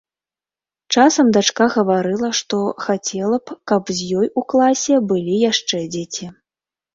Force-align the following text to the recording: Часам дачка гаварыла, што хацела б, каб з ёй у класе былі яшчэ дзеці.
Часам 0.93 1.27
дачка 1.35 1.67
гаварыла, 1.75 2.29
што 2.39 2.61
хацела 2.85 3.37
б, 3.45 3.57
каб 3.73 3.83
з 3.99 4.09
ёй 4.23 4.27
у 4.43 4.45
класе 4.55 4.95
былі 5.13 5.35
яшчэ 5.51 5.85
дзеці. 5.99 6.33